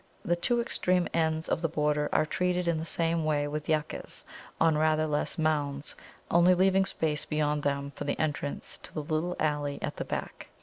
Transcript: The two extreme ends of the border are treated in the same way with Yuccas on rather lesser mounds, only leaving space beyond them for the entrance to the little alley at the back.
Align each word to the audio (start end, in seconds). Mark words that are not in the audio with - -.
The 0.25 0.35
two 0.35 0.59
extreme 0.59 1.07
ends 1.13 1.47
of 1.47 1.61
the 1.61 1.69
border 1.69 2.09
are 2.11 2.25
treated 2.25 2.67
in 2.67 2.79
the 2.79 2.85
same 2.87 3.23
way 3.23 3.47
with 3.47 3.69
Yuccas 3.69 4.25
on 4.59 4.75
rather 4.75 5.05
lesser 5.05 5.39
mounds, 5.39 5.93
only 6.31 6.55
leaving 6.55 6.85
space 6.87 7.23
beyond 7.23 7.61
them 7.61 7.91
for 7.95 8.05
the 8.05 8.19
entrance 8.19 8.79
to 8.79 8.91
the 8.95 9.03
little 9.03 9.35
alley 9.39 9.77
at 9.79 9.97
the 9.97 10.03
back. 10.05 10.47